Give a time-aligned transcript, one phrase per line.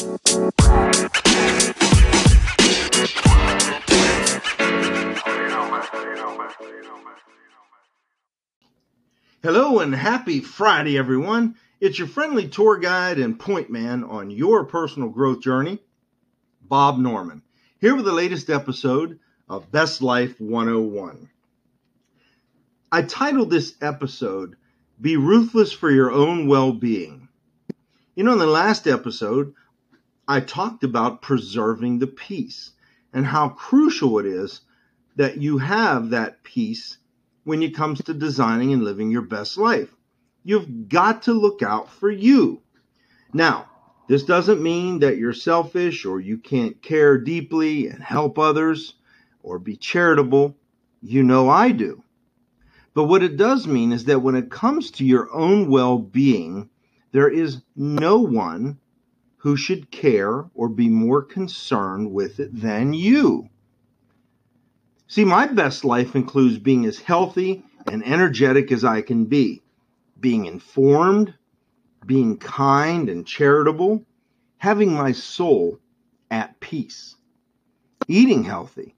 [0.00, 0.12] Hello
[9.80, 11.56] and happy Friday, everyone.
[11.80, 15.80] It's your friendly tour guide and point man on your personal growth journey,
[16.62, 17.42] Bob Norman,
[17.78, 19.18] here with the latest episode
[19.50, 21.28] of Best Life 101.
[22.90, 24.56] I titled this episode,
[24.98, 27.28] Be Ruthless for Your Own Well Being.
[28.14, 29.52] You know, in the last episode,
[30.30, 32.70] I talked about preserving the peace
[33.12, 34.60] and how crucial it is
[35.16, 36.98] that you have that peace
[37.42, 39.92] when it comes to designing and living your best life.
[40.44, 42.62] You've got to look out for you.
[43.32, 43.70] Now,
[44.06, 48.94] this doesn't mean that you're selfish or you can't care deeply and help others
[49.42, 50.56] or be charitable.
[51.02, 52.04] You know I do.
[52.94, 56.70] But what it does mean is that when it comes to your own well being,
[57.10, 58.78] there is no one
[59.40, 63.48] who should care or be more concerned with it than you.
[65.08, 69.62] See, my best life includes being as healthy and energetic as I can be,
[70.20, 71.32] being informed,
[72.04, 74.04] being kind and charitable,
[74.58, 75.80] having my soul
[76.30, 77.16] at peace,
[78.08, 78.94] eating healthy,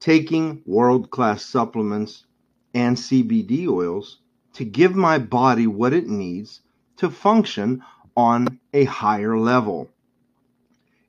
[0.00, 2.24] taking world class supplements
[2.72, 4.20] and CBD oils
[4.54, 6.62] to give my body what it needs
[6.96, 7.82] to function
[8.16, 9.90] on a higher level.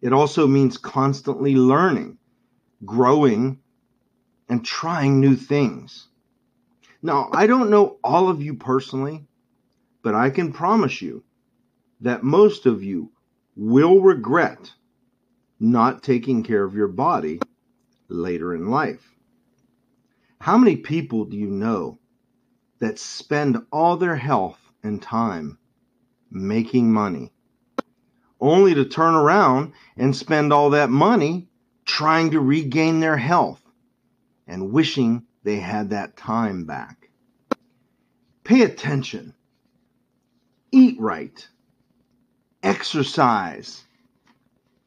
[0.02, 2.18] It also means constantly learning,
[2.86, 3.60] growing,
[4.50, 6.08] and trying new things.
[7.02, 9.26] Now, I don't know all of you personally,
[10.02, 11.24] but I can promise you
[12.02, 13.12] that most of you
[13.56, 14.74] will regret
[15.60, 17.40] not taking care of your body
[18.08, 19.16] later in life.
[20.40, 22.00] How many people do you know
[22.80, 25.58] that spend all their health and time
[26.36, 27.32] making money,
[28.40, 31.48] only to turn around and spend all that money
[31.86, 33.62] trying to regain their health?
[34.48, 37.10] and wishing they had that time back.
[38.44, 39.34] Pay attention.
[40.72, 41.48] Eat right.
[42.62, 43.86] Exercise.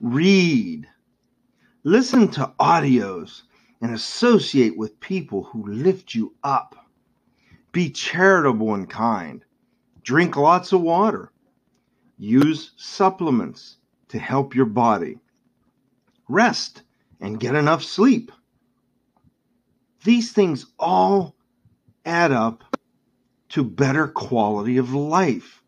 [0.00, 0.86] Read.
[1.84, 3.42] Listen to audios
[3.80, 6.76] and associate with people who lift you up.
[7.72, 9.44] Be charitable and kind.
[10.02, 11.32] Drink lots of water.
[12.20, 13.76] Use supplements
[14.08, 15.20] to help your body.
[16.28, 16.82] Rest
[17.20, 18.32] and get enough sleep.
[20.02, 21.36] These things all
[22.04, 22.64] add up
[23.50, 25.62] to better quality of life,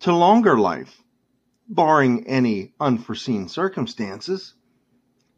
[0.00, 1.02] to longer life,
[1.68, 4.54] barring any unforeseen circumstances,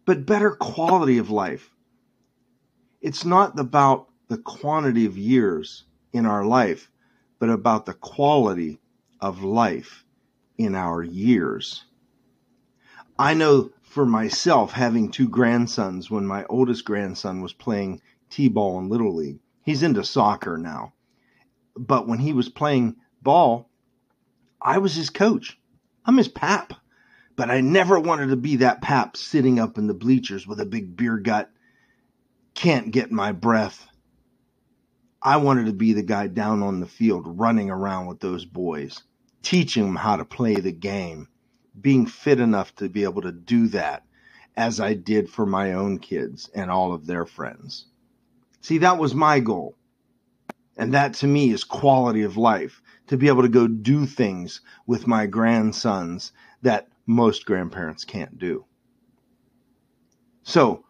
[0.05, 1.75] but better quality of life.
[3.00, 6.93] It's not about the quantity of years in our life,
[7.41, 8.78] but about the quality
[9.20, 10.05] of life
[10.58, 11.84] in our years.
[13.19, 18.78] I know for myself, having two grandsons, when my oldest grandson was playing T ball
[18.78, 20.92] in Little League, he's into soccer now.
[21.74, 23.70] But when he was playing ball,
[24.60, 25.58] I was his coach.
[26.04, 26.75] I'm his pap.
[27.36, 30.66] But I never wanted to be that pap sitting up in the bleachers with a
[30.66, 31.50] big beer gut,
[32.54, 33.86] can't get my breath.
[35.22, 39.02] I wanted to be the guy down on the field running around with those boys,
[39.48, 41.26] teaching them how to play the game
[41.81, 44.04] being fit enough to be able to do that
[44.59, 47.87] as I did for my own kids and all of their friends.
[48.60, 49.75] See, that was my goal.
[50.76, 54.60] And that to me is quality of life to be able to go do things
[54.87, 58.66] with my grandsons that most grandparents can't do.
[60.42, 60.84] So,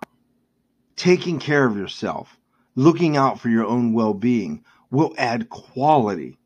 [0.97, 2.37] taking care of yourself,
[2.75, 6.41] looking out for your own well being will add quality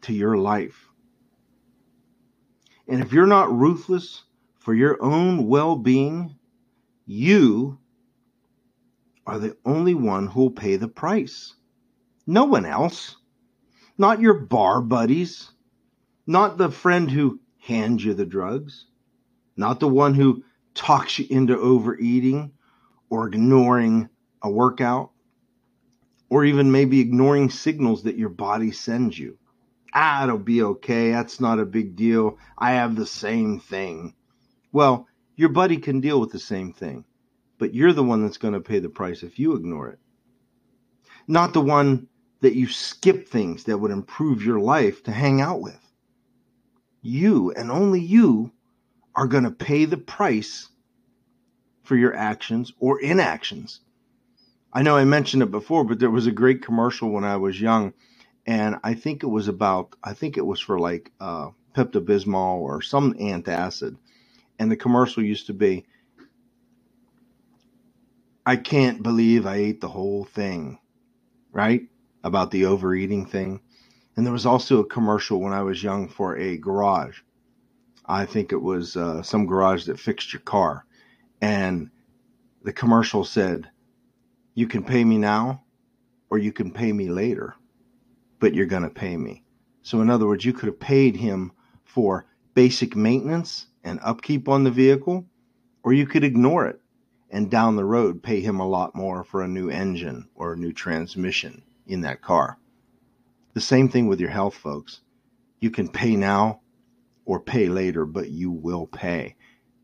[0.00, 0.89] to your life.
[2.90, 4.24] And if you're not ruthless
[4.58, 6.34] for your own well being,
[7.06, 7.78] you
[9.24, 11.54] are the only one who will pay the price.
[12.26, 13.14] No one else.
[13.96, 15.52] Not your bar buddies.
[16.26, 18.86] Not the friend who hands you the drugs.
[19.56, 20.42] Not the one who
[20.74, 22.50] talks you into overeating
[23.08, 24.08] or ignoring
[24.42, 25.12] a workout.
[26.28, 29.38] Or even maybe ignoring signals that your body sends you
[29.94, 31.10] ah, it'll be okay.
[31.10, 32.38] That's not a big deal.
[32.56, 34.14] I have the same thing.
[34.72, 35.06] Well,
[35.36, 37.04] your buddy can deal with the same thing,
[37.58, 39.98] but you're the one that's going to pay the price if you ignore it.
[41.26, 42.08] Not the one
[42.40, 45.78] that you skip things that would improve your life to hang out with.
[47.02, 48.52] You and only you
[49.14, 50.68] are going to pay the price
[51.82, 53.80] for your actions or inactions.
[54.72, 57.60] I know I mentioned it before, but there was a great commercial when I was
[57.60, 57.92] young
[58.50, 62.58] and I think it was about I think it was for like uh, Pepto Bismol
[62.58, 63.96] or some antacid,
[64.58, 65.86] And the commercial used to be,
[68.44, 70.80] I can't believe I ate the whole thing,
[71.52, 71.82] right?
[72.24, 73.60] About the overeating thing.
[74.16, 77.20] And there was also a commercial when I was young for a garage.
[78.04, 80.84] I think it was uh, some garage that fixed your car.
[81.40, 81.90] And
[82.64, 83.70] the commercial said,
[84.54, 85.62] You can pay me now
[86.30, 87.54] or you can pay me later,
[88.40, 89.44] but you're going to pay me.
[89.82, 91.52] So, in other words, you could have paid him
[91.84, 95.26] for basic maintenance and upkeep on the vehicle,
[95.84, 96.80] or you could ignore it
[97.30, 100.56] and down the road pay him a lot more for a new engine or a
[100.56, 102.58] new transmission in that car.
[103.54, 105.00] The same thing with your health, folks.
[105.60, 106.60] You can pay now
[107.24, 109.36] or pay later, but you will pay.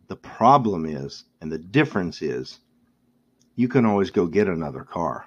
[0.09, 2.59] The problem is, and the difference is,
[3.55, 5.27] you can always go get another car.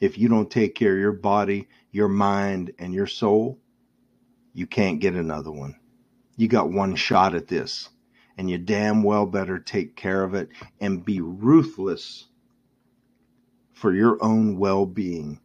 [0.00, 3.58] If you don't take care of your body, your mind, and your soul,
[4.52, 5.76] you can't get another one.
[6.36, 7.88] You got one shot at this,
[8.36, 10.50] and you damn well better take care of it
[10.80, 12.26] and be ruthless
[13.72, 15.40] for your own well being.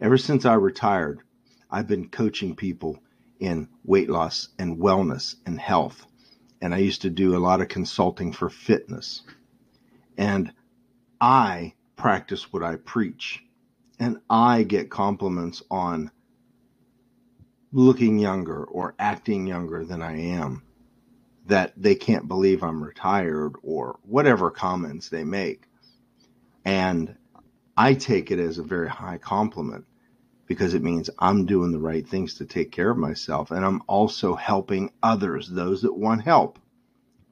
[0.00, 1.20] Ever since I retired,
[1.70, 2.98] I've been coaching people
[3.38, 6.06] in weight loss and wellness and health.
[6.62, 9.22] And I used to do a lot of consulting for fitness.
[10.16, 10.52] And
[11.20, 13.44] I practice what I preach.
[13.98, 16.10] And I get compliments on
[17.72, 20.62] looking younger or acting younger than I am
[21.46, 25.64] that they can't believe I'm retired or whatever comments they make.
[26.64, 27.16] And
[27.76, 29.84] I take it as a very high compliment
[30.46, 33.50] because it means I'm doing the right things to take care of myself.
[33.50, 36.58] And I'm also helping others, those that want help,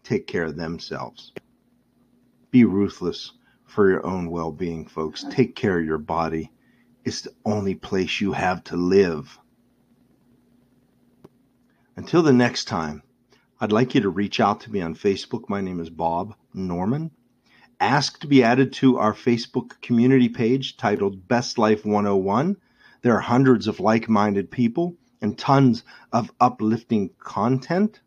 [0.05, 1.33] take care of themselves.
[2.51, 3.33] Be ruthless
[3.69, 5.25] for your own well being, folks.
[5.31, 6.51] Take care of your body.
[7.05, 9.39] It's the only place you have to live.
[11.95, 13.03] Until the next time,
[13.61, 15.49] I'd like you to reach out to me on Facebook.
[15.49, 17.11] My name is Bob Norman.
[17.79, 22.57] Ask to be added to our Facebook community page titled Best Life 101.
[23.03, 28.01] There are hundreds of like minded people and tons of uplifting content.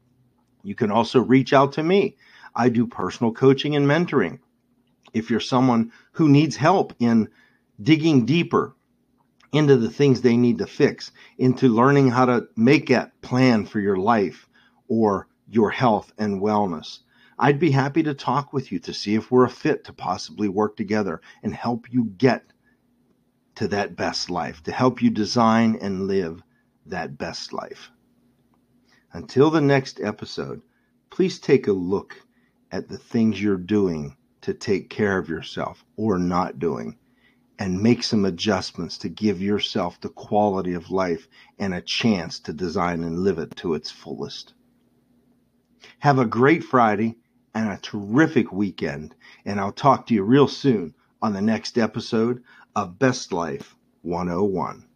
[0.64, 2.18] You can also reach out to me.
[2.56, 4.40] I do personal coaching and mentoring
[5.14, 7.30] if you're someone who needs help in
[7.82, 8.76] digging deeper
[9.52, 13.80] into the things they need to fix, into learning how to make that plan for
[13.80, 14.48] your life
[14.88, 17.00] or your health and wellness.
[17.38, 20.48] I'd be happy to talk with you to see if we're a fit to possibly
[20.48, 22.46] work together and help you get
[23.56, 26.42] to that best life, to help you design and live
[26.86, 27.92] that best life.
[29.12, 30.62] Until the next episode,
[31.10, 32.16] please take a look
[32.72, 36.98] at the things you're doing to take care of yourself or not doing
[37.60, 41.28] and make some adjustments to give yourself the quality of life
[41.60, 44.54] and a chance to design and live it to its fullest.
[46.00, 47.18] Have a great Friday
[47.54, 49.14] and a terrific weekend,
[49.46, 52.44] and I'll talk to you real soon on the next episode
[52.76, 54.88] of Best Life 101.